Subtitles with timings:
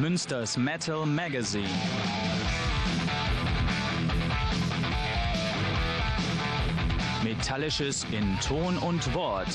[0.00, 1.68] Münsters Metal Magazine.
[7.24, 9.48] Metallisches in Ton und Wort.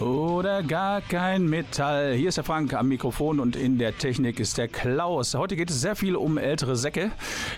[0.00, 2.14] Oder gar kein Metall.
[2.14, 5.34] Hier ist der Frank am Mikrofon und in der Technik ist der Klaus.
[5.34, 7.10] Heute geht es sehr viel um ältere Säcke.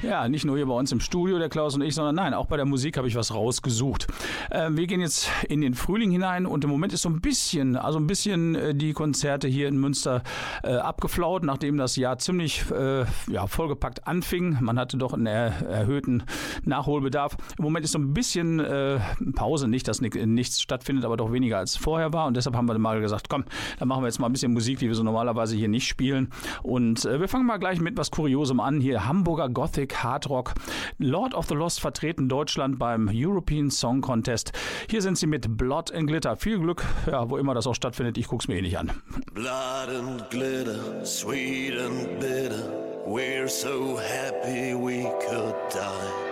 [0.02, 2.46] Ja, nicht nur hier bei uns im Studio, der Klaus und ich, sondern nein, auch
[2.46, 4.08] bei der Musik habe ich was rausgesucht.
[4.50, 7.76] Äh, wir gehen jetzt in den Frühling hinein und im Moment ist so ein bisschen,
[7.76, 10.24] also ein bisschen äh, die Konzerte hier in Münster
[10.64, 14.58] äh, abgeflaut, nachdem das Jahr ziemlich äh, ja, vollgepackt anfing.
[14.60, 16.24] Man hatte doch einen er erhöhten
[16.64, 17.36] Nachholbedarf.
[17.56, 18.98] Im Moment ist so ein bisschen äh,
[19.36, 22.31] Pause, nicht, dass nichts stattfindet, aber doch weniger als vorher war.
[22.32, 23.44] Und deshalb haben wir mal gesagt, komm,
[23.78, 26.30] dann machen wir jetzt mal ein bisschen Musik, die wir so normalerweise hier nicht spielen.
[26.62, 28.80] Und äh, wir fangen mal gleich mit was Kuriosem an.
[28.80, 30.54] Hier Hamburger Gothic Hard Rock.
[30.96, 34.52] Lord of the Lost vertreten Deutschland beim European Song Contest.
[34.88, 36.36] Hier sind sie mit Blood and Glitter.
[36.36, 38.16] Viel Glück, ja, wo immer das auch stattfindet.
[38.16, 38.90] Ich guck's mir eh nicht an.
[39.34, 43.04] Blood and glitter, sweet and bitter.
[43.06, 46.31] We're so happy we could die.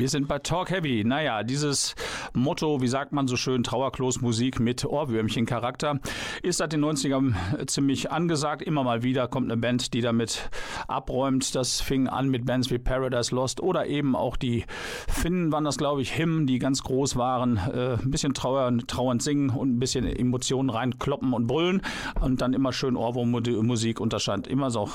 [0.00, 1.04] Wir sind bei Talk Heavy.
[1.04, 1.94] Naja, dieses
[2.32, 6.00] Motto, wie sagt man so schön, Trauerklos-Musik mit Ohrwürmchen-Charakter,
[6.42, 8.62] ist seit den 90ern ziemlich angesagt.
[8.62, 10.48] Immer mal wieder kommt eine Band, die damit
[10.88, 11.54] abräumt.
[11.54, 14.64] Das fing an mit Bands wie Paradise Lost oder eben auch die
[15.06, 17.58] Finnen waren das, glaube ich, Him, die ganz groß waren.
[17.58, 21.82] Äh, ein bisschen trauernd, trauernd singen und ein bisschen Emotionen reinkloppen und brüllen
[22.22, 24.88] und dann immer schön Ohrwurmmusik scheint immer so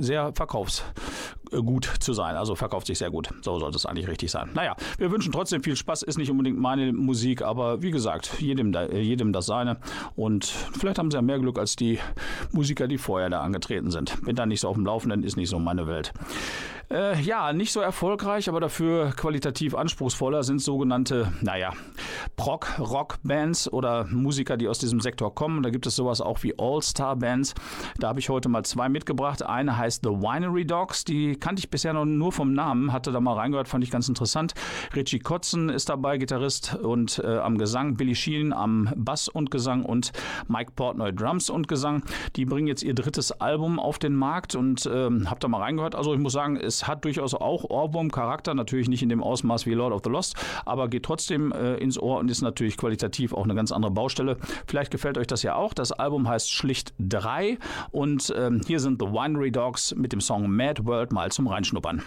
[0.00, 0.82] sehr verkaufs
[1.50, 2.36] gut zu sein.
[2.36, 3.28] Also verkauft sich sehr gut.
[3.42, 4.50] So sollte es eigentlich richtig sein.
[4.54, 6.02] Naja, wir wünschen trotzdem viel Spaß.
[6.02, 9.78] Ist nicht unbedingt meine Musik, aber wie gesagt, jedem, jedem das seine.
[10.16, 11.98] Und vielleicht haben sie ja mehr Glück als die
[12.52, 14.20] Musiker, die vorher da angetreten sind.
[14.24, 16.12] Bin da nicht so auf dem Laufenden, ist nicht so meine Welt.
[16.90, 21.72] Äh, ja, nicht so erfolgreich, aber dafür qualitativ anspruchsvoller sind sogenannte, naja,
[22.36, 25.62] Prog-Rock-Bands oder Musiker, die aus diesem Sektor kommen.
[25.62, 27.54] Da gibt es sowas auch wie All-Star-Bands.
[27.98, 29.42] Da habe ich heute mal zwei mitgebracht.
[29.42, 31.04] Eine heißt The Winery Dogs.
[31.04, 34.08] Die kannte ich bisher noch nur vom Namen, hatte da mal reingehört, fand ich ganz
[34.08, 34.54] interessant.
[34.94, 37.96] Richie Kotzen ist dabei, Gitarrist und äh, am Gesang.
[37.96, 40.12] Billy Sheen am Bass und Gesang und
[40.48, 42.02] Mike Portnoy Drums und Gesang.
[42.36, 45.94] Die bringen jetzt ihr drittes Album auf den Markt und äh, habe da mal reingehört.
[45.94, 49.74] Also ich muss sagen, es hat durchaus auch Ohrwurm-Charakter, natürlich nicht in dem Ausmaß wie
[49.74, 53.44] Lord of the Lost, aber geht trotzdem äh, ins Ohr und ist natürlich qualitativ auch
[53.44, 54.36] eine ganz andere Baustelle.
[54.66, 55.74] Vielleicht gefällt euch das ja auch.
[55.74, 57.58] Das Album heißt schlicht 3
[57.90, 62.02] und ähm, hier sind The Winery Dogs mit dem Song Mad World mal zum Reinschnuppern.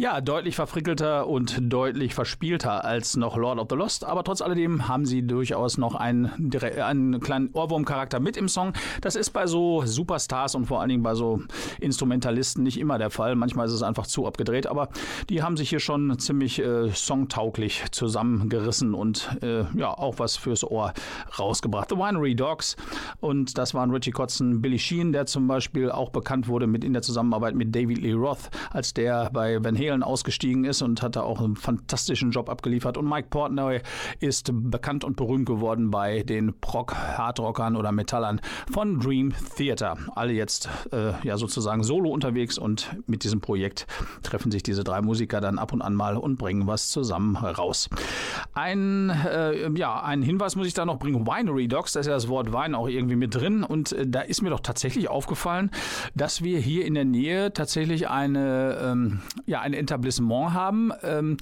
[0.00, 4.86] Ja, deutlich verfrickelter und deutlich verspielter als noch Lord of the Lost, aber trotz alledem
[4.86, 8.74] haben sie durchaus noch einen, einen kleinen Ohrwurmcharakter mit im Song.
[9.00, 11.40] Das ist bei so Superstars und vor allen Dingen bei so
[11.80, 13.34] Instrumentalisten nicht immer der Fall.
[13.34, 14.88] Manchmal ist es einfach zu abgedreht, aber
[15.30, 20.62] die haben sich hier schon ziemlich äh, songtauglich zusammengerissen und äh, ja, auch was fürs
[20.62, 20.92] Ohr
[21.40, 21.88] rausgebracht.
[21.88, 22.76] The Winery Dogs
[23.18, 26.92] und das waren Richie Kotzen, Billy Sheen, der zum Beispiel auch bekannt wurde mit in
[26.92, 31.02] der Zusammenarbeit mit David Lee Roth, als der bei Van Halen Halen ausgestiegen ist und
[31.02, 32.96] hat da auch einen fantastischen Job abgeliefert.
[32.96, 33.80] Und Mike Portnoy
[34.20, 38.40] ist bekannt und berühmt geworden bei den Prog-Hardrockern oder Metallern
[38.70, 39.96] von Dream Theater.
[40.14, 43.86] Alle jetzt äh, ja sozusagen solo unterwegs und mit diesem Projekt
[44.22, 47.88] treffen sich diese drei Musiker dann ab und an mal und bringen was zusammen raus.
[48.52, 51.26] Ein, äh, ja, einen Hinweis muss ich da noch bringen.
[51.26, 53.62] Winery Dogs, da ist ja das Wort Wein auch irgendwie mit drin.
[53.64, 55.70] Und äh, da ist mir doch tatsächlich aufgefallen,
[56.14, 61.36] dass wir hier in der Nähe tatsächlich eine, ähm, ja, eine Etablissement haben, ähm,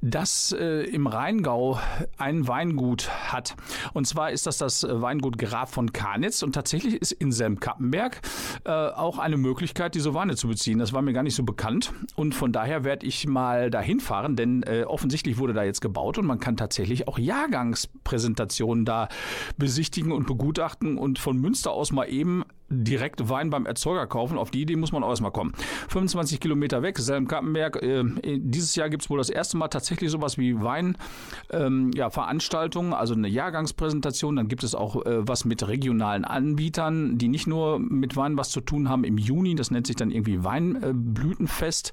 [0.00, 1.78] das äh, im Rheingau
[2.18, 3.54] ein Weingut hat.
[3.92, 8.20] Und zwar ist das das Weingut Graf von Karnitz und tatsächlich ist in Selm-Kappenberg
[8.64, 10.78] äh, auch eine Möglichkeit, diese Weine zu beziehen.
[10.78, 14.36] Das war mir gar nicht so bekannt und von daher werde ich mal dahin fahren,
[14.36, 19.08] denn äh, offensichtlich wurde da jetzt gebaut und man kann tatsächlich auch Jahrgangspräsentationen da
[19.56, 24.38] besichtigen und begutachten und von Münster aus mal eben direkt Wein beim Erzeuger kaufen.
[24.38, 25.52] Auf die Idee muss man auch erstmal kommen.
[25.88, 27.82] 25 Kilometer weg, Selm-Kappenberg.
[27.82, 28.04] Äh,
[28.38, 33.14] dieses Jahr gibt es wohl das erste Mal tatsächlich sowas wie Weinveranstaltungen, ähm, ja, also
[33.14, 34.34] eine Jahrgangspräsentation.
[34.36, 38.50] Dann gibt es auch äh, was mit regionalen Anbietern, die nicht nur mit Wein was
[38.50, 39.54] zu tun haben im Juni.
[39.54, 41.92] Das nennt sich dann irgendwie Weinblütenfest.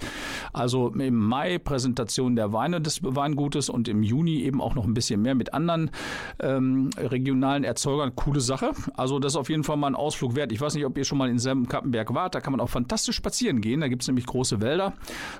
[0.53, 4.93] also im Mai Präsentation der Weine des Weingutes und im Juni eben auch noch ein
[4.93, 5.91] bisschen mehr mit anderen
[6.39, 8.15] ähm, regionalen Erzeugern.
[8.15, 8.71] Coole Sache.
[8.95, 10.51] Also das ist auf jeden Fall mal ein Ausflug wert.
[10.51, 12.35] Ich weiß nicht, ob ihr schon mal in Selm-Kappenberg wart.
[12.35, 13.81] Da kann man auch fantastisch spazieren gehen.
[13.81, 14.93] Da gibt es nämlich große Wälder.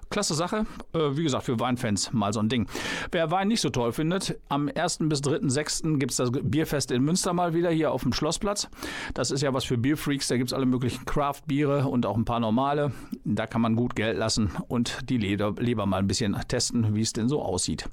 [0.10, 0.66] Klasse Sache.
[0.94, 2.68] Äh, wie gesagt, für Weinfans mal so ein Ding.
[3.12, 5.00] Wer Wein nicht so toll findet, am 1.
[5.04, 5.98] bis 3.6.
[5.98, 8.70] gibt es das Bierfest in Münster mal wieder hier auf dem Schlossplatz.
[9.14, 10.28] Das ist ja was für Bierfreaks.
[10.28, 12.92] Da gibt es alle möglichen Craft-Biere und auch ein paar normale.
[13.24, 17.02] Da kann man gut Geld lassen und die Leder, Leber mal ein bisschen testen, wie
[17.02, 17.90] es denn so aussieht.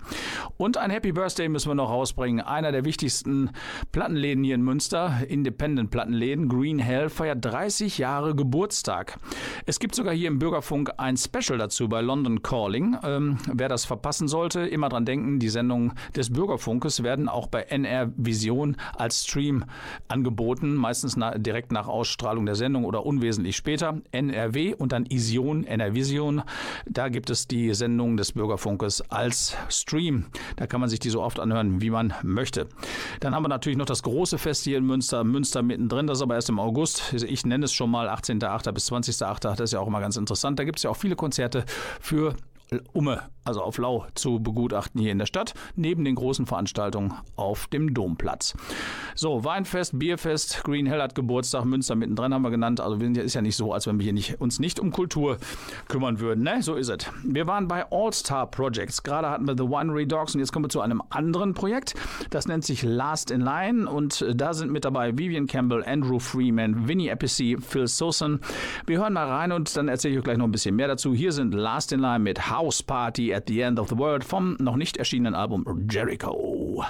[0.56, 2.44] Und ein Happy Birthday müssen wir noch rausbringen.
[2.44, 3.50] Einer der wichtigsten
[3.92, 9.18] Plattenläden hier in Münster, Independent-Plattenläden, Green Hell, feiert 30 Jahre Geburtstag.
[9.64, 12.96] Es gibt sogar hier im Bürgerfunk ein Special dazu bei London Calling.
[13.02, 17.62] Ähm, wer das verpassen sollte, immer dran denken, die Sendungen des Bürgerfunkes werden auch bei
[17.62, 19.64] NR Vision als Stream
[20.06, 24.00] angeboten, meistens na, direkt nach Ausstrahlung der Sendung oder unwesentlich später.
[24.12, 26.42] NRW und dann Ision, NR Vision.
[26.88, 30.26] Da gibt es die Sendungen des Bürgerfunkes als Stream.
[30.54, 32.68] Da kann man sich die so oft anhören, wie man möchte.
[33.18, 36.22] Dann haben wir natürlich noch das große Fest hier in Münster, Münster mittendrin, das ist
[36.22, 37.12] aber erst im August.
[37.22, 38.72] Ich nenne es schon mal 18.8.
[38.72, 39.40] bis 20.8.
[39.40, 40.58] Das ist ja auch immer ganz interessant.
[40.58, 41.64] Da gibt es ja auch viele Konzerte
[42.00, 42.34] für
[42.92, 47.66] Umme, also auf Lau, zu begutachten hier in der Stadt, neben den großen Veranstaltungen auf
[47.68, 48.54] dem Domplatz.
[49.14, 52.80] So, Weinfest, Bierfest, Green Hell hat Geburtstag, Münster mittendrin haben wir genannt.
[52.80, 54.90] Also wir sind ist ja nicht so, als wenn wir hier nicht, uns nicht um
[54.90, 55.38] Kultur
[55.88, 56.44] kümmern würden.
[56.44, 56.62] Ne?
[56.62, 57.06] So ist es.
[57.24, 59.02] Wir waren bei All-Star Projects.
[59.02, 61.94] Gerade hatten wir The Winery Dogs und jetzt kommen wir zu einem anderen Projekt.
[62.30, 66.88] Das nennt sich Last in Line und da sind mit dabei Vivian Campbell, Andrew Freeman,
[66.88, 68.40] Vinnie Appice, Phil Sosen.
[68.86, 71.14] Wir hören mal rein und dann erzähle ich euch gleich noch ein bisschen mehr dazu.
[71.14, 74.56] Hier sind Last in Line mit House Party at the End of the World vom
[74.58, 76.82] noch nicht erschienenen Album Jericho.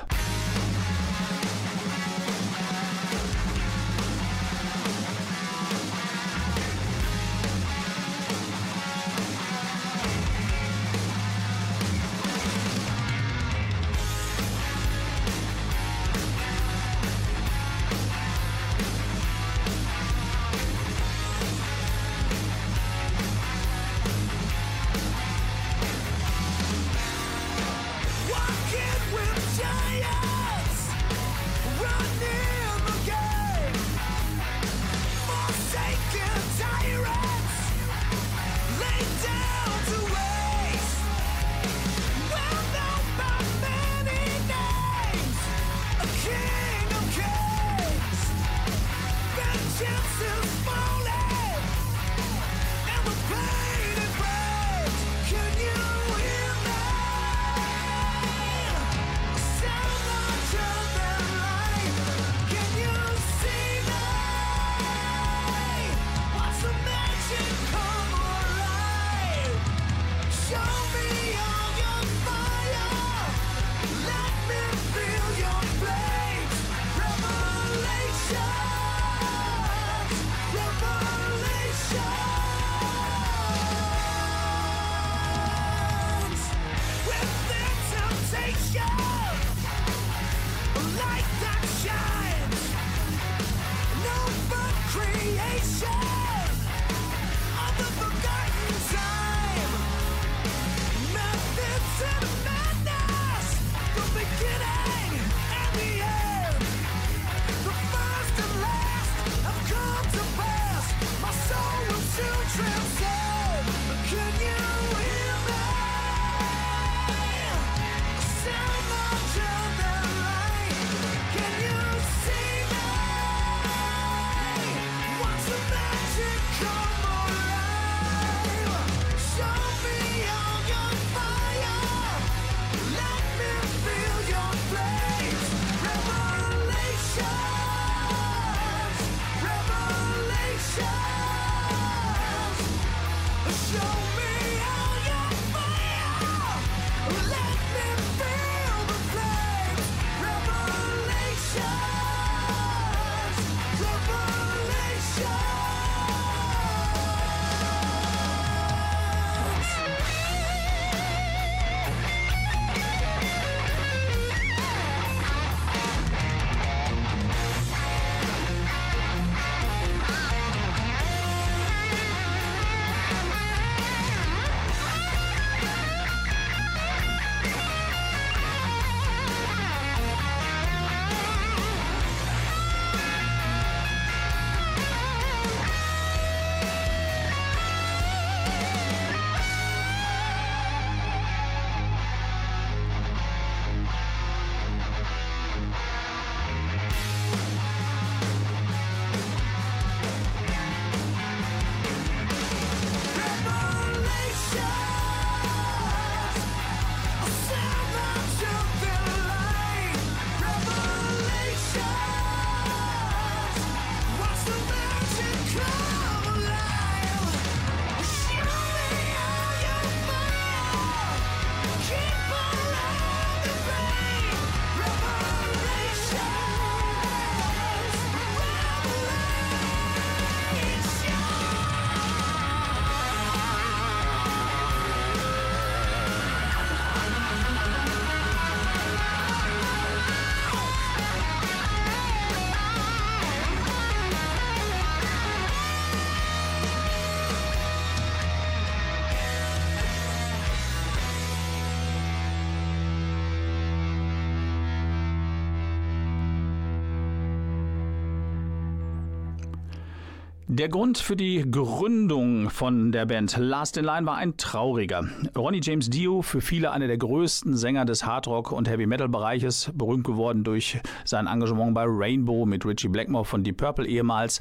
[260.59, 265.07] Der Grund für die Gründung von der Band Last in Line war ein trauriger.
[265.37, 270.45] Ronnie James Dio, für viele einer der größten Sänger des Hardrock- und Heavy-Metal-Bereiches, berühmt geworden
[270.45, 274.41] durch sein Engagement bei Rainbow mit Richie Blackmore von Deep Purple ehemals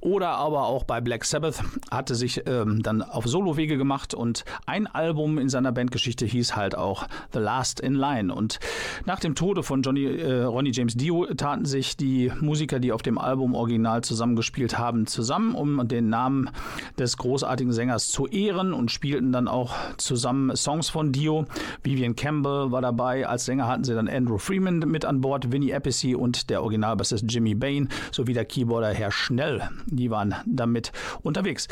[0.00, 4.86] oder aber auch bei Black Sabbath, hatte sich ähm, dann auf Solowege gemacht und ein
[4.86, 8.34] Album in seiner Bandgeschichte hieß halt auch The Last in Line.
[8.34, 8.60] Und
[9.06, 13.00] nach dem Tode von Johnny, äh, Ronnie James Dio taten sich die Musiker, die auf
[13.00, 16.50] dem Album original zusammengespielt haben, zusammen um den Namen
[16.98, 21.46] des großartigen Sängers zu ehren und spielten dann auch zusammen Songs von Dio.
[21.82, 23.26] Vivian Campbell war dabei.
[23.26, 27.24] Als Sänger hatten sie dann Andrew Freeman mit an Bord, Vinnie Appice und der Originalbassist
[27.28, 29.62] Jimmy Bain sowie der Keyboarder Herr Schnell.
[29.86, 31.68] Die waren damit unterwegs.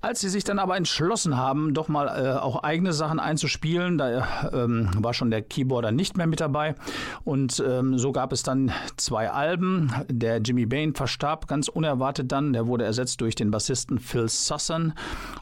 [0.00, 4.50] Als sie sich dann aber entschlossen haben, doch mal äh, auch eigene Sachen einzuspielen, da
[4.52, 6.74] ähm, war schon der Keyboarder nicht mehr mit dabei.
[7.24, 9.92] Und ähm, so gab es dann zwei Alben.
[10.08, 12.52] Der Jimmy Bain verstarb ganz unerwartet dann.
[12.52, 14.94] Der wurde ersetzt durch den Bassisten Phil Sussan.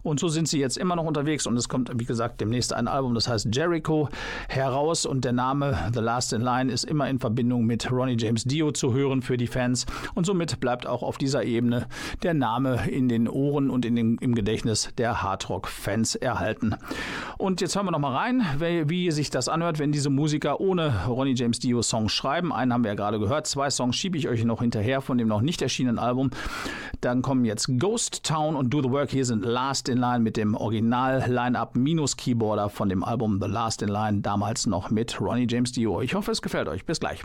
[0.03, 2.89] Und so sind sie jetzt immer noch unterwegs und es kommt, wie gesagt, demnächst ein
[2.89, 4.09] Album, das heißt Jericho,
[4.49, 8.45] heraus und der Name The Last in Line ist immer in Verbindung mit Ronnie James
[8.45, 11.87] Dio zu hören für die Fans und somit bleibt auch auf dieser Ebene
[12.23, 16.75] der Name in den Ohren und in den, im Gedächtnis der Hardrock-Fans erhalten.
[17.37, 21.07] Und jetzt hören wir noch mal rein, wie sich das anhört, wenn diese Musiker ohne
[21.07, 22.53] Ronnie James Dio Songs schreiben.
[22.53, 25.29] Einen haben wir ja gerade gehört, zwei Songs schiebe ich euch noch hinterher von dem
[25.29, 26.31] noch nicht erschienenen Album.
[27.01, 29.11] Dann kommen jetzt Ghost Town und Do the Work.
[29.11, 33.83] Hier sind Last in Line mit dem Original-Line-Up minus Keyboarder von dem Album The Last
[33.83, 36.01] in Line, damals noch mit Ronnie James Dio.
[36.01, 36.87] Ich hoffe, es gefällt euch.
[36.87, 37.23] Bis gleich.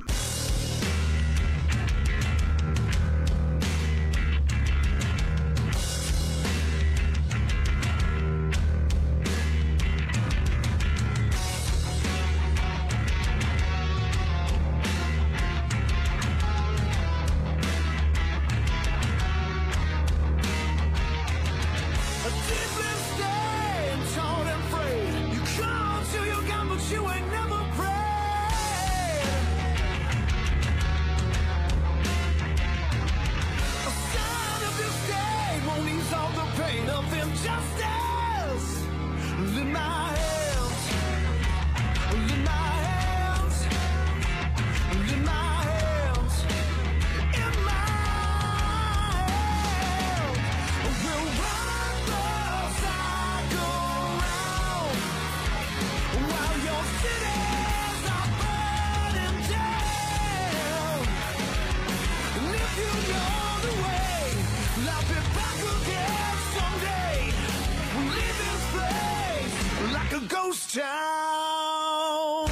[70.74, 72.50] town.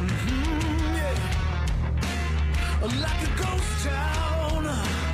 [0.00, 1.16] Mm -hmm, yeah.
[3.02, 5.13] Like a ghost town.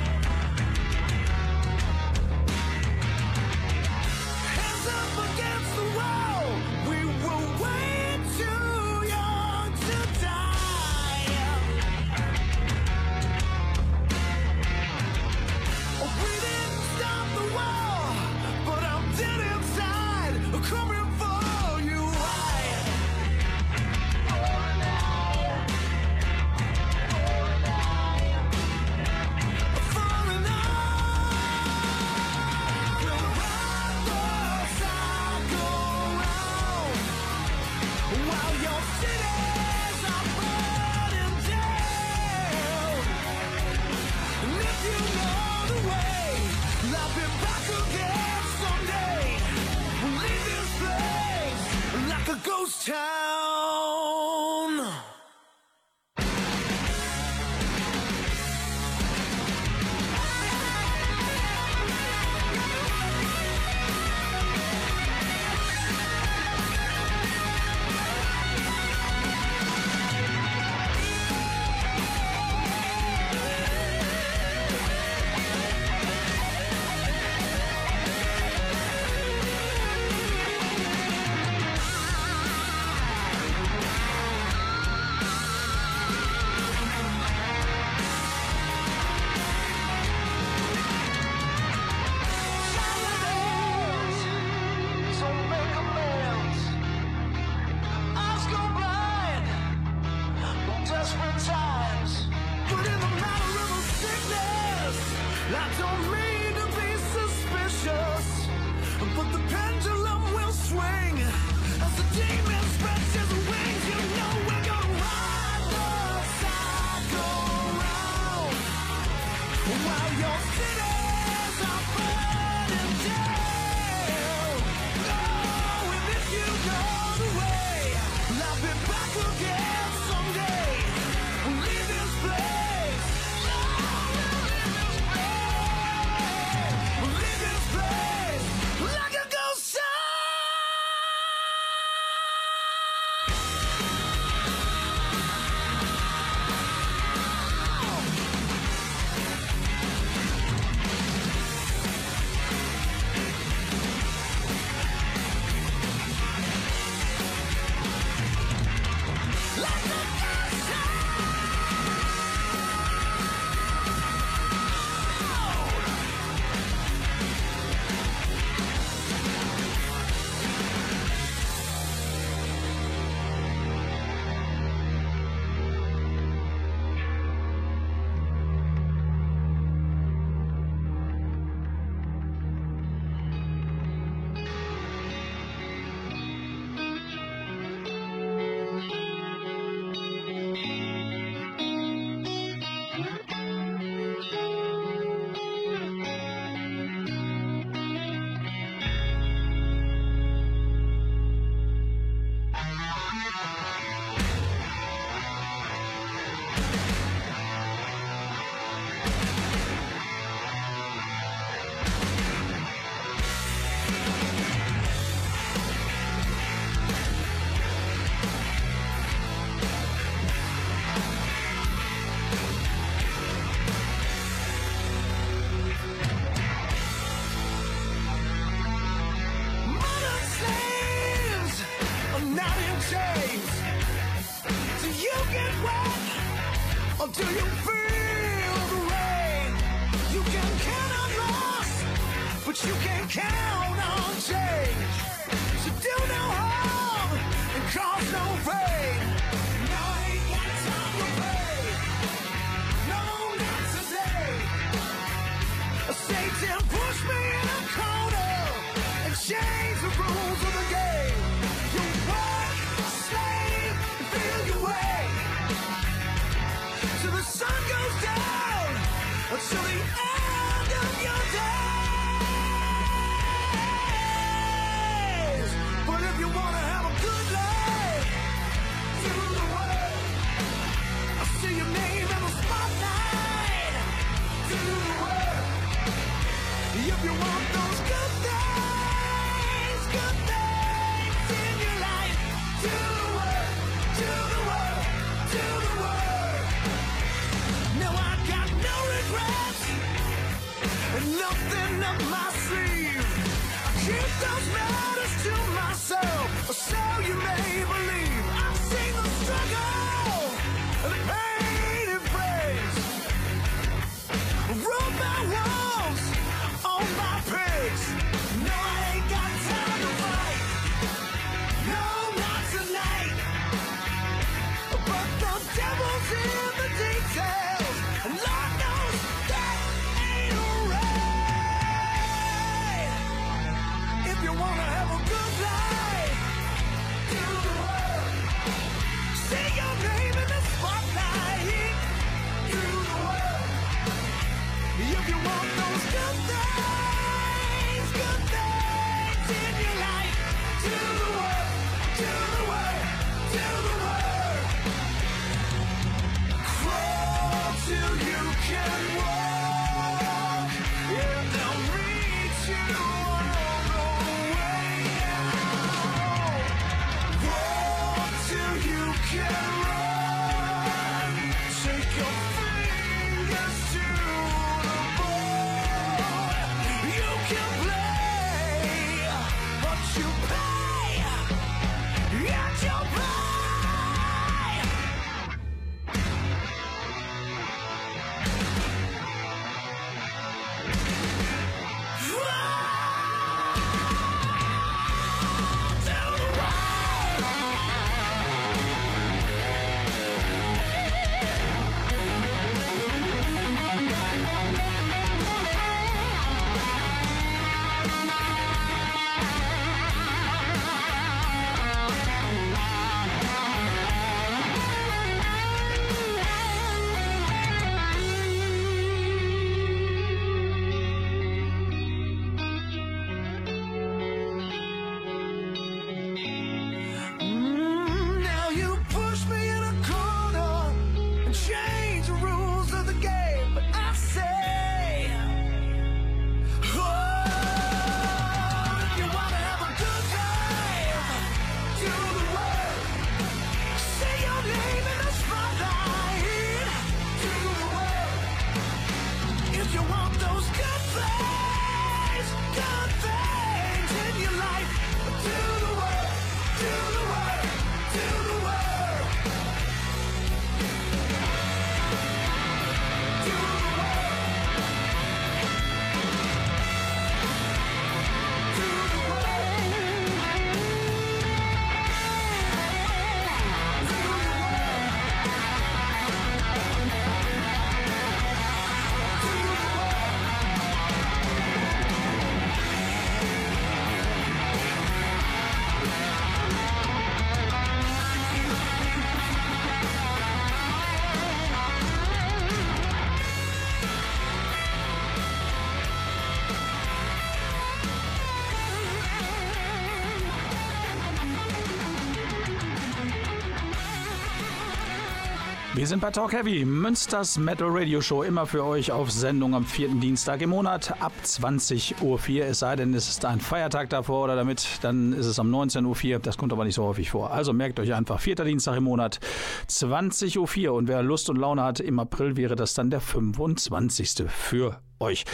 [505.91, 509.99] Sind bei Talk Heavy, Münsters Metal Radio Show, immer für euch auf Sendung am vierten
[509.99, 512.45] Dienstag im Monat ab 20.04 Uhr.
[512.45, 516.13] Es sei denn, es ist ein Feiertag davor oder damit, dann ist es um 19.04
[516.13, 516.19] Uhr.
[516.19, 517.31] Das kommt aber nicht so häufig vor.
[517.31, 519.19] Also merkt euch einfach, vierter Dienstag im Monat,
[519.67, 520.75] 20.04 Uhr.
[520.75, 524.29] Und wer Lust und Laune hat, im April wäre das dann der 25.
[524.29, 525.25] für euch.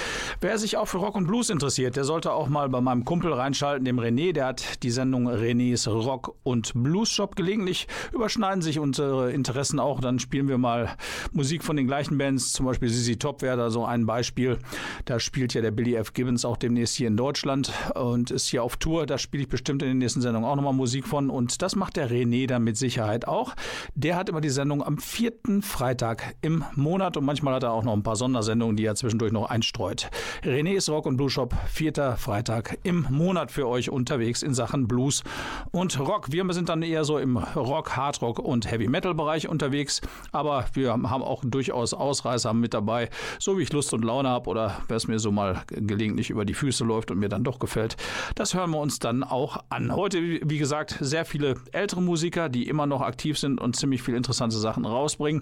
[0.42, 3.34] Wer sich auch für Rock und Blues interessiert, der sollte auch mal bei meinem Kumpel
[3.34, 4.34] reinschalten, dem René.
[4.34, 7.36] Der hat die Sendung Renés Rock und Blues Shop.
[7.36, 10.00] Gelegentlich überschneiden sich unsere Interessen auch.
[10.00, 10.96] Dann spielen wir mal
[11.32, 12.54] Musik von den gleichen Bands.
[12.54, 14.58] Zum Beispiel Sissy Top wäre da so ein Beispiel.
[15.06, 16.14] Da spielt ja der Billy F.
[16.14, 19.06] Gibbons auch demnächst hier in Deutschland und ist hier auf Tour.
[19.06, 21.30] Da spiele ich bestimmt in den nächsten Sendungen auch nochmal Musik von.
[21.30, 23.54] Und das macht der René dann mit Sicherheit auch.
[23.96, 27.84] Der hat immer die Sendung am vierten Freitag im Monat und manchmal hat er auch
[27.84, 30.12] noch ein paar Sondersendungen, die er zwischendurch noch einstreut.
[30.44, 35.24] René's Rock und Blues Shop, vierter Freitag im Monat für euch unterwegs in Sachen Blues
[35.72, 36.32] und Rock.
[36.32, 40.92] Wir sind dann eher so im Rock, Hardrock und Heavy Metal Bereich unterwegs, aber wir
[40.92, 44.98] haben auch durchaus Ausreißer mit dabei, so wie ich Lust und Laune habe oder wer
[44.98, 47.98] es mir so mal gelegentlich über die Füße läuft und mir dann doch gefällt.
[48.36, 49.96] Das hören wir uns dann auch an.
[49.96, 54.18] Heute, wie gesagt, sehr viele ältere Musiker, die immer noch aktiv sind und ziemlich viele
[54.18, 55.42] interessante Sachen rausbringen.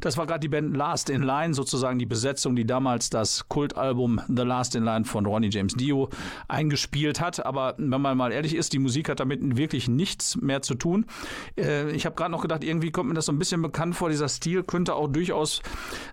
[0.00, 4.20] Das war gerade die Band Last in Line, sozusagen die Besetzung, die damals das Kultalbum
[4.28, 6.08] The Last in Line von Ronnie James Dio
[6.48, 7.44] eingespielt hat.
[7.44, 11.06] Aber wenn man mal ehrlich ist, die Musik hat damit wirklich nichts mehr zu tun.
[11.56, 14.08] Äh, ich habe gerade noch gedacht, irgendwie kommt mir das so ein bisschen bekannt vor.
[14.08, 15.62] Dieser Stil könnte auch durchaus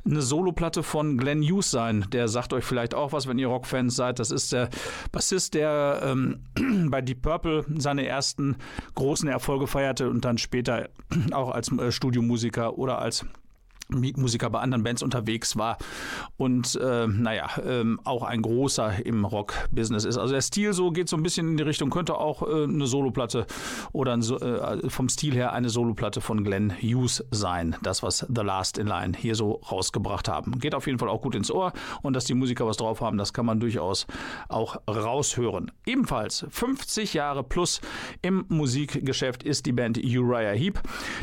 [0.06, 2.06] eine Soloplatte von Glenn Hughes sein.
[2.12, 4.20] Der sagt euch vielleicht auch was, wenn ihr Rockfans seid.
[4.20, 4.70] Das ist der
[5.12, 6.40] Bassist, der ähm,
[6.90, 8.56] bei Deep Purple seine ersten
[8.96, 10.90] großen Erfolge feierte und dann später
[11.32, 13.26] auch als äh, Studiomusiker oder als
[13.90, 15.78] Musiker bei anderen Bands unterwegs war
[16.38, 20.18] und äh, naja, ähm, auch ein großer im Rock-Business ist.
[20.18, 22.88] Also der Stil so geht so ein bisschen in die Richtung, könnte auch äh, eine
[22.88, 23.46] Soloplatte
[23.92, 27.76] oder ein, äh, vom Stil her eine Soloplatte von Glenn Hughes sein.
[27.84, 30.60] Das, was The Last in Line hier so rausgebracht haben.
[30.60, 33.18] Geht auf jeden Fall auch gut ins Ohr und dass die Musiker was drauf haben,
[33.18, 34.08] das kann man durchaus
[34.50, 35.72] auch raushören.
[35.86, 37.82] Ebenfalls 50 Jahre plus
[38.22, 40.80] im Musikgeschäft ist die Band Uriah Heep.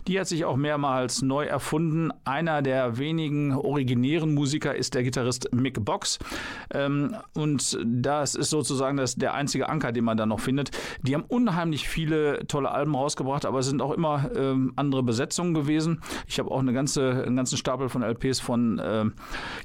[0.06, 2.10] Die hat sich auch mehrmals neu erfunden.
[2.24, 6.18] Einer einer der wenigen originären Musiker ist der Gitarrist Mick Box.
[6.72, 10.70] Ähm, und das ist sozusagen das, der einzige Anker, den man da noch findet.
[11.00, 15.54] Die haben unheimlich viele tolle Alben rausgebracht, aber es sind auch immer ähm, andere Besetzungen
[15.54, 16.00] gewesen.
[16.26, 19.04] Ich habe auch eine ganze, einen ganzen Stapel von LPs von äh,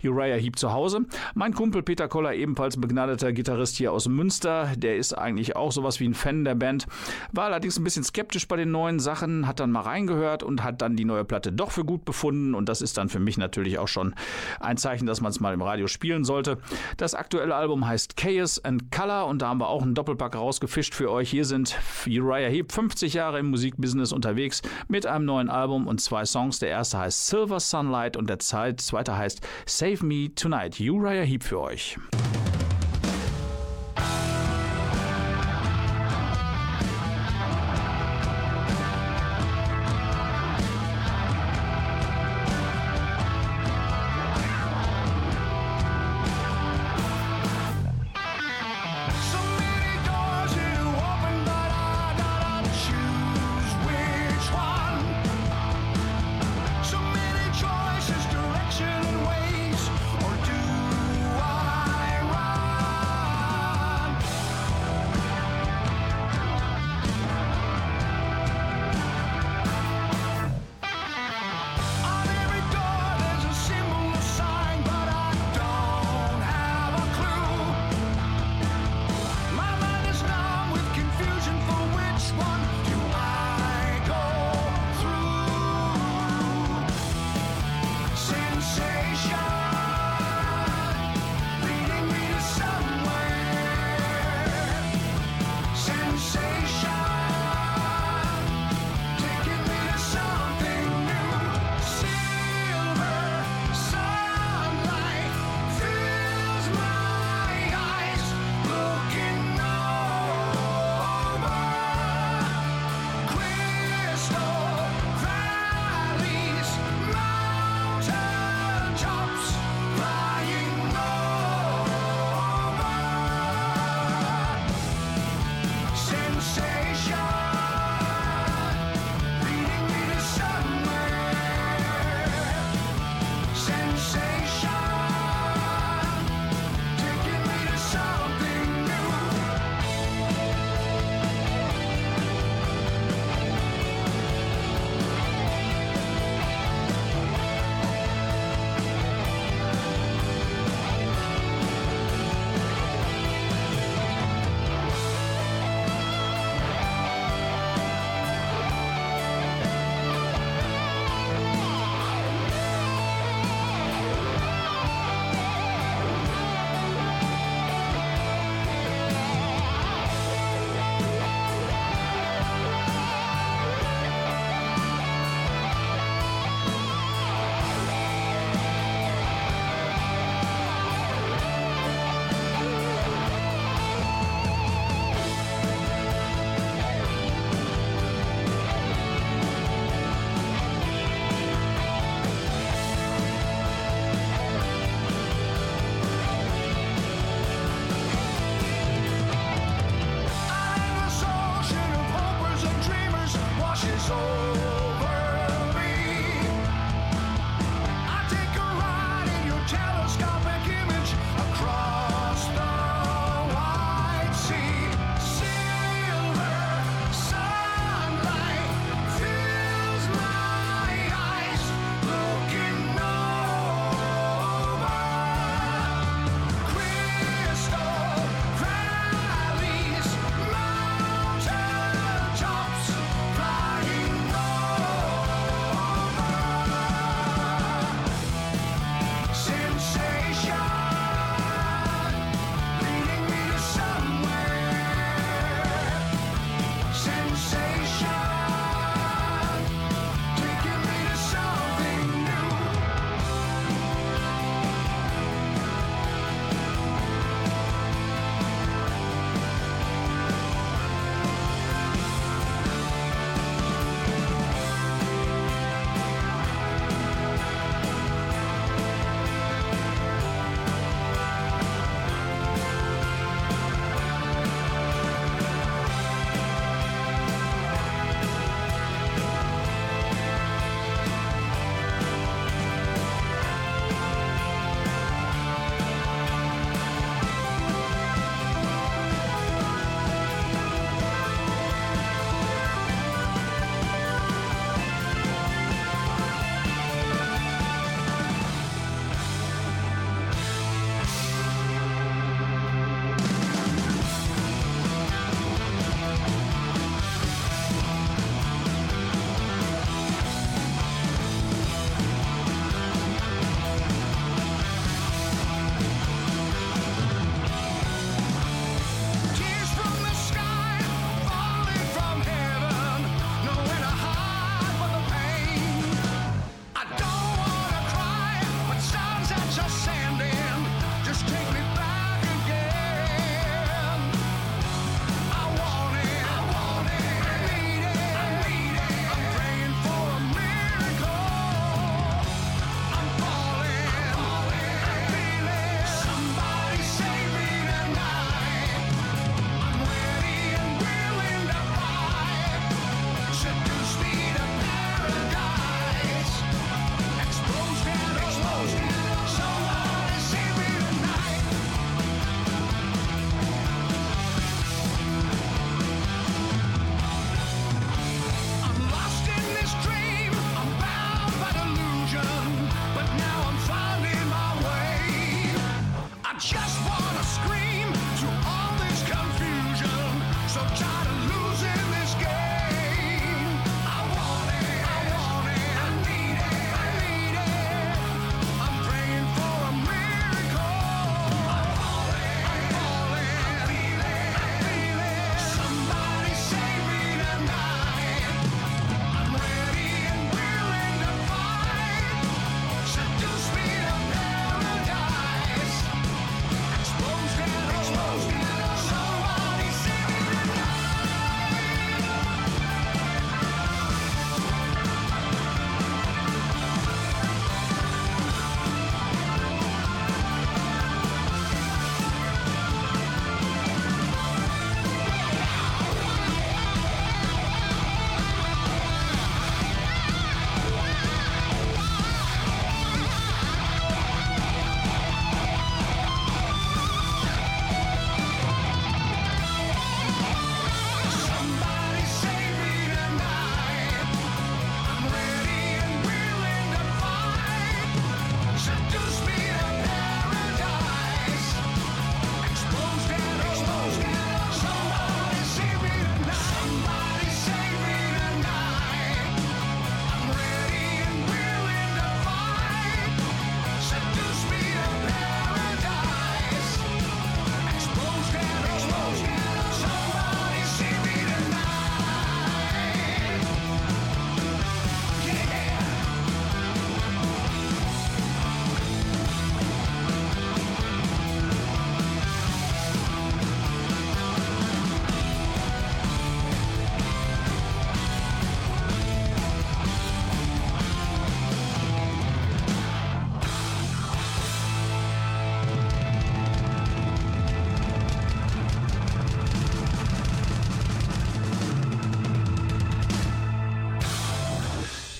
[0.07, 1.01] Uriah Heep zu Hause.
[1.35, 5.99] Mein Kumpel Peter Koller, ebenfalls begnadeter Gitarrist hier aus Münster, der ist eigentlich auch sowas
[5.99, 6.87] wie ein Fan der Band,
[7.33, 10.81] war allerdings ein bisschen skeptisch bei den neuen Sachen, hat dann mal reingehört und hat
[10.81, 13.37] dann die neue Platte doch für gut befunden und das das ist dann für mich
[13.37, 14.13] natürlich auch schon
[14.59, 16.59] ein Zeichen, dass man es mal im Radio spielen sollte.
[16.97, 20.93] Das aktuelle Album heißt Chaos and Color und da haben wir auch einen Doppelpack rausgefischt
[20.93, 21.31] für euch.
[21.31, 26.25] Hier sind Uriah Heep 50 Jahre im Musikbusiness unterwegs mit einem neuen Album und zwei
[26.25, 26.59] Songs.
[26.59, 30.79] Der erste heißt Silver Sunlight und der zweite heißt Save Me Tonight.
[30.79, 31.97] Uriah Heep für euch.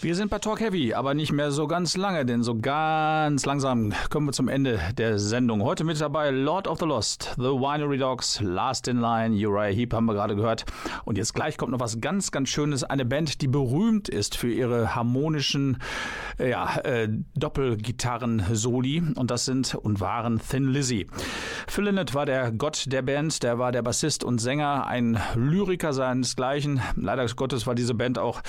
[0.08, 3.92] Wir sind bei Talk Heavy, aber nicht mehr so ganz lange, denn so ganz langsam
[4.10, 5.62] kommen wir zum Ende der Sendung.
[5.64, 9.94] Heute mit dabei Lord of the Lost, The Winery Dogs, Last in Line, Uriah Heep
[9.94, 10.64] haben wir gerade gehört.
[11.04, 12.86] Und jetzt gleich kommt noch was ganz, ganz Schönes.
[12.86, 15.78] Eine Band, die berühmt ist für ihre harmonischen
[16.40, 19.04] ja, äh, Doppelgitarren-Soli.
[19.16, 21.08] Und das sind und waren Thin Lizzy.
[21.68, 25.92] Phil Lynott war der Gott der Band, der war der Bassist und Sänger, ein Lyriker
[25.92, 26.80] seinesgleichen.
[26.96, 28.42] Leider Gottes war diese Band auch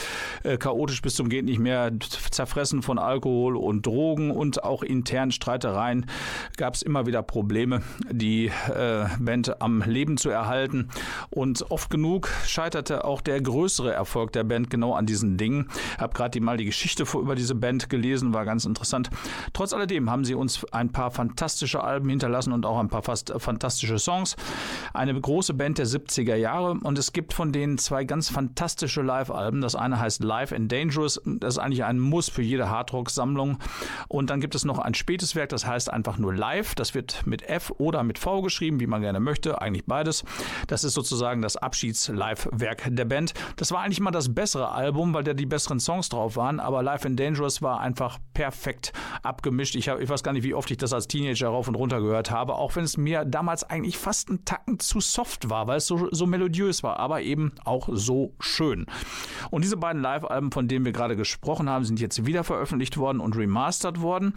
[0.44, 1.90] äh, chaotisch bis zum geht nicht mehr,
[2.30, 6.07] zerfressen von Alkohol und Drogen und auch internen Streitereien
[6.57, 10.88] gab es immer wieder Probleme, die äh, Band am Leben zu erhalten.
[11.30, 15.68] Und oft genug scheiterte auch der größere Erfolg der Band genau an diesen Dingen.
[15.94, 19.11] Ich habe gerade mal die Geschichte über diese Band gelesen, war ganz interessant.
[19.53, 23.32] Trotz alledem haben sie uns ein paar fantastische Alben hinterlassen und auch ein paar fast
[23.38, 24.36] fantastische Songs.
[24.92, 29.61] Eine große Band der 70er Jahre und es gibt von denen zwei ganz fantastische Live-Alben.
[29.61, 33.59] Das eine heißt Live and Dangerous das ist eigentlich ein Muss für jede Hardrock-Sammlung.
[34.09, 36.74] Und dann gibt es noch ein spätes Werk, das heißt einfach nur Live.
[36.74, 39.61] Das wird mit F oder mit V geschrieben, wie man gerne möchte.
[39.61, 40.24] Eigentlich beides.
[40.66, 43.34] Das ist sozusagen das Abschieds-Live-Werk der Band.
[43.57, 46.61] Das war eigentlich mal das bessere Album, weil da die besseren Songs drauf waren.
[46.61, 49.74] Aber Live and Dangerous war einfach perfekt abgemischt.
[49.74, 52.01] Ich, hab, ich weiß gar nicht, wie oft ich das als Teenager rauf und runter
[52.01, 52.55] gehört habe.
[52.55, 56.09] Auch wenn es mir damals eigentlich fast einen Tacken zu soft war, weil es so,
[56.11, 56.99] so melodiös war.
[56.99, 58.86] Aber eben auch so schön.
[59.51, 61.27] Und diese beiden Live-Alben, von denen wir gerade gesprochen
[61.68, 64.34] haben, sind jetzt wieder veröffentlicht worden und remastert worden.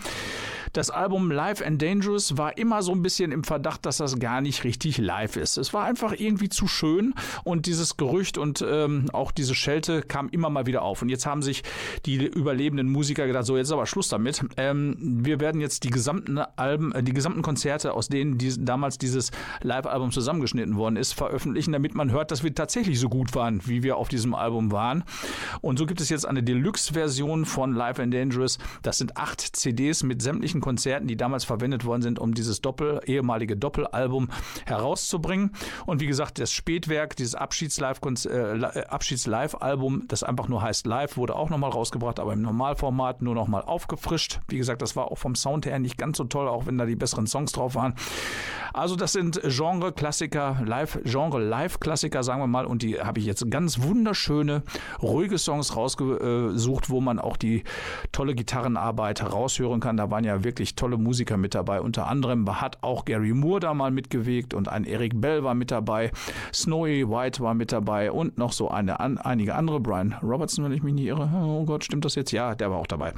[0.73, 4.39] Das Album Live and Dangerous war immer so ein bisschen im Verdacht, dass das gar
[4.39, 5.57] nicht richtig live ist.
[5.57, 7.13] Es war einfach irgendwie zu schön
[7.43, 11.01] und dieses Gerücht und ähm, auch diese Schelte kam immer mal wieder auf.
[11.01, 11.63] Und jetzt haben sich
[12.05, 14.45] die überlebenden Musiker gedacht, so jetzt ist aber Schluss damit.
[14.55, 18.97] Ähm, wir werden jetzt die gesamten Alben, äh, die gesamten Konzerte, aus denen die, damals
[18.97, 19.31] dieses
[19.63, 23.83] Live-Album zusammengeschnitten worden ist, veröffentlichen, damit man hört, dass wir tatsächlich so gut waren, wie
[23.83, 25.03] wir auf diesem Album waren.
[25.59, 26.43] Und so gibt es jetzt eine
[26.82, 28.57] Deluxe-Version von Live and Dangerous.
[28.82, 33.01] Das sind acht CDs mit sämtlichen Konzerten, die damals verwendet worden sind, um dieses Doppel,
[33.05, 34.29] ehemalige Doppelalbum
[34.65, 35.51] herauszubringen.
[35.86, 39.29] Und wie gesagt, das Spätwerk, dieses Abschieds-Live-Album, äh, Abschieds
[40.07, 44.39] das einfach nur heißt Live, wurde auch nochmal rausgebracht, aber im Normalformat nur nochmal aufgefrischt.
[44.47, 46.86] Wie gesagt, das war auch vom Sound her nicht ganz so toll, auch wenn da
[46.86, 47.93] die besseren Songs drauf waren.
[48.73, 53.82] Also das sind Genre-Klassiker, Live, Genre-Live-Klassiker, sagen wir mal, und die habe ich jetzt ganz
[53.82, 54.63] wunderschöne,
[55.01, 57.63] ruhige Songs rausgesucht, wo man auch die
[58.11, 59.97] tolle Gitarrenarbeit heraushören kann.
[59.97, 61.82] Da waren ja wirklich tolle Musiker mit dabei.
[61.82, 65.72] Unter anderem hat auch Gary Moore da mal mitgewegt und ein Eric Bell war mit
[65.72, 66.11] dabei.
[66.53, 69.80] Snowy White war mit dabei und noch so eine, an, einige andere.
[69.80, 71.30] Brian Robertson, wenn ich mich nicht irre.
[71.34, 72.32] Oh Gott, stimmt das jetzt?
[72.32, 73.13] Ja, der war auch dabei.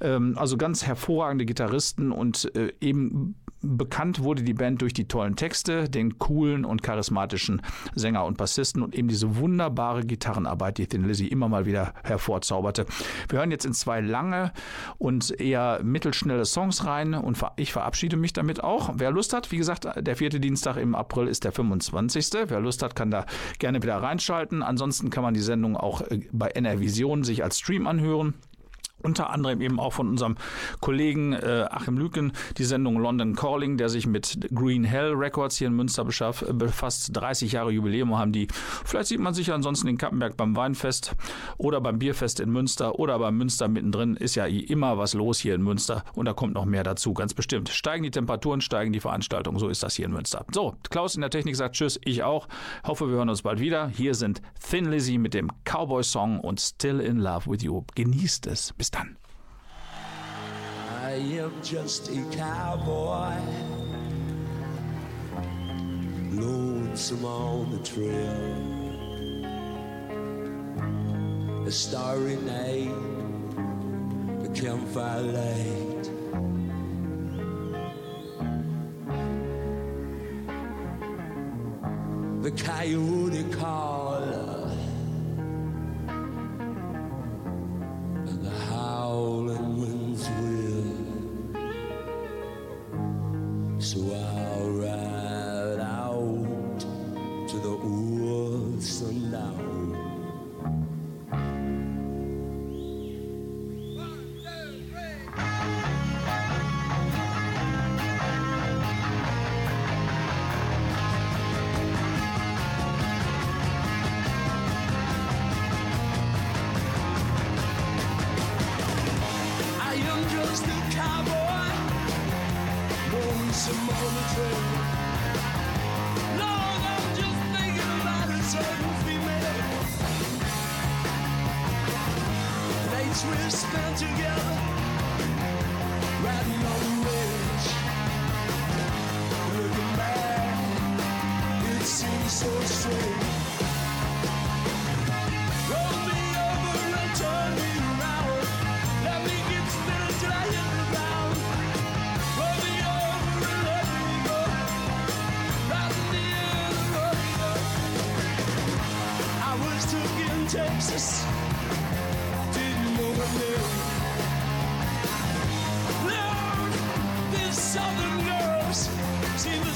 [0.00, 5.36] Ähm, also ganz hervorragende Gitarristen und äh, eben bekannt wurde die Band durch die tollen
[5.36, 7.62] Texte, den coolen und charismatischen
[7.94, 12.86] Sänger und Bassisten und eben diese wunderbare Gitarrenarbeit, die Thin Lizzy immer mal wieder hervorzauberte.
[13.28, 14.52] Wir hören jetzt in zwei lange
[14.98, 18.90] und eher mittelschnelle Songs rein und ich verabschiede mich damit auch.
[18.96, 22.18] Wer Lust hat, wie gesagt, der vierte Dienstag im April ist der 25.
[22.48, 23.26] Wer Lust hat, kann da
[23.58, 24.62] gerne wieder reinschalten.
[24.62, 28.34] Ansonsten kann man die Sendung auch äh, bei NR Vision sich als Stream anhören.
[29.02, 30.36] Unter anderem eben auch von unserem
[30.80, 35.68] Kollegen äh, Achim Lüken die Sendung London Calling, der sich mit Green Hell Records hier
[35.68, 37.10] in Münster beschaff, befasst.
[37.16, 38.48] 30 Jahre Jubiläum haben die.
[38.84, 41.14] Vielleicht sieht man sich ansonsten in Kappenberg beim Weinfest
[41.56, 44.16] oder beim Bierfest in Münster oder beim Münster mittendrin.
[44.16, 47.34] Ist ja immer was los hier in Münster und da kommt noch mehr dazu, ganz
[47.34, 47.68] bestimmt.
[47.68, 49.58] Steigen die Temperaturen, steigen die Veranstaltungen.
[49.58, 50.44] So ist das hier in Münster.
[50.52, 52.48] So, Klaus in der Technik sagt Tschüss, ich auch.
[52.84, 53.88] Hoffe, wir hören uns bald wieder.
[53.88, 57.84] Hier sind Thin Lizzy mit dem Cowboy-Song und Still in Love with You.
[57.94, 58.72] Genießt es.
[58.74, 59.16] Bis dann.
[61.04, 63.36] I am just a cowboy,
[66.32, 68.78] lonesome on the trail.
[71.66, 72.92] A starry night,
[74.44, 76.10] a campfire light.
[82.42, 84.07] The coyote call.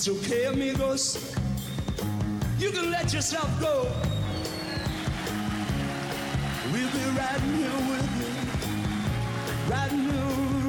[0.00, 1.36] It's okay, amigos.
[2.58, 3.82] You can let yourself go.
[6.72, 10.59] We'll be riding here with you, riding here.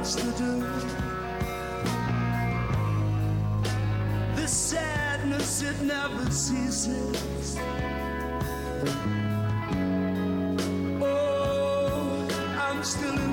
[0.00, 0.64] else to do.
[4.34, 7.58] This sadness, it never ceases.
[11.02, 12.28] Oh,
[12.58, 13.29] I'm still in.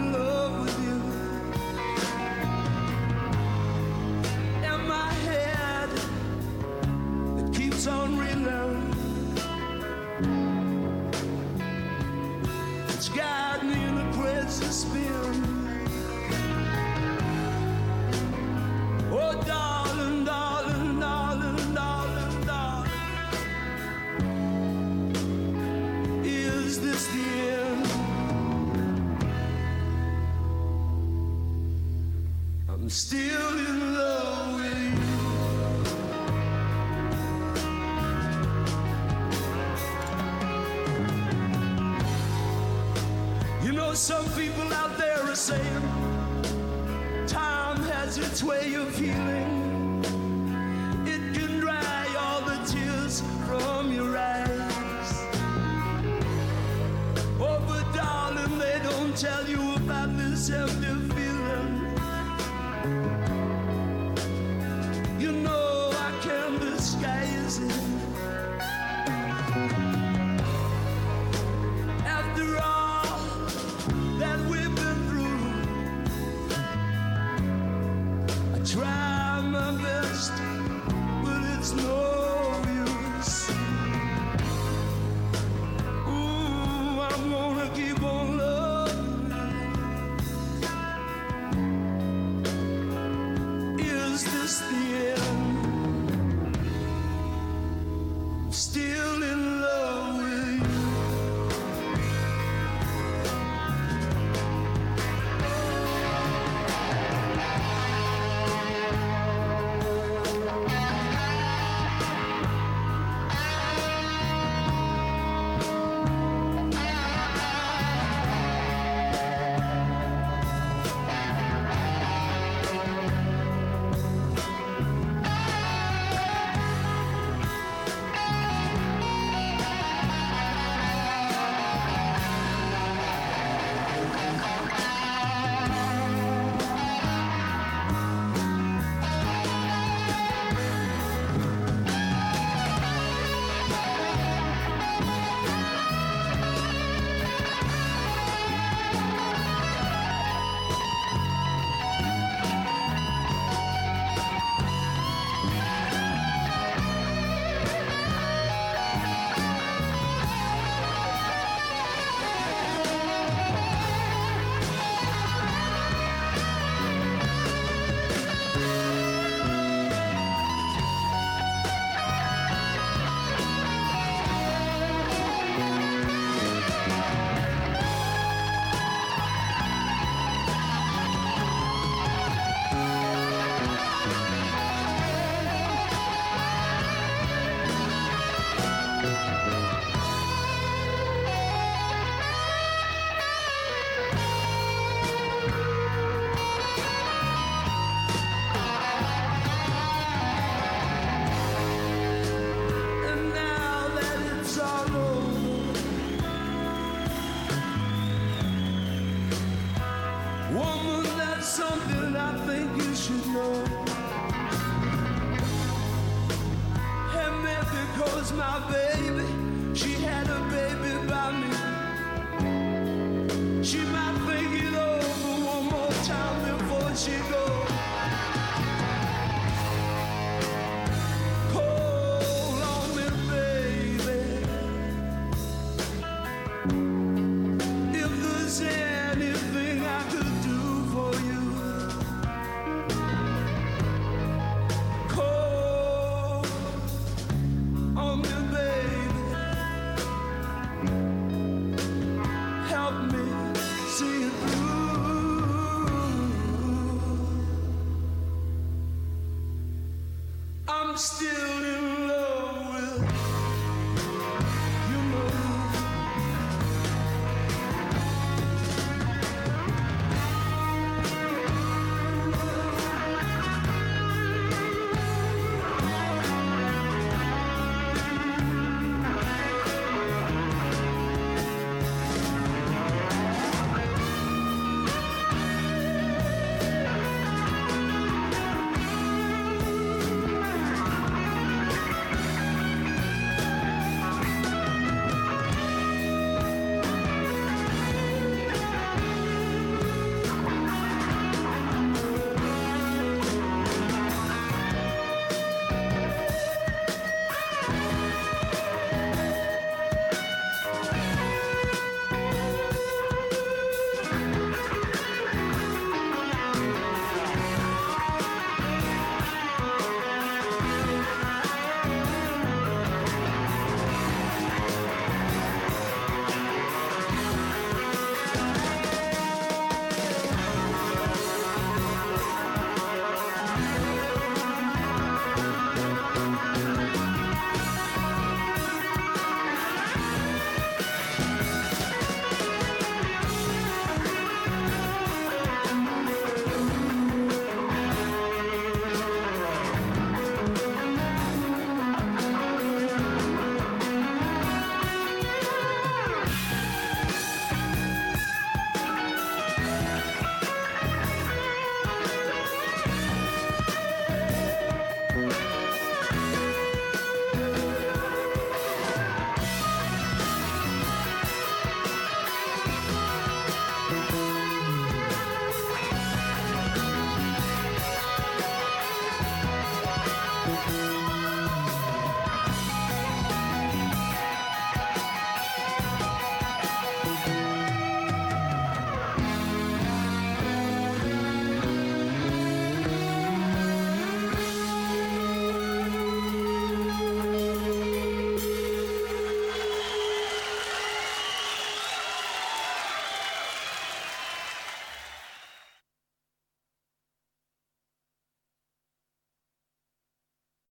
[260.98, 261.37] Still in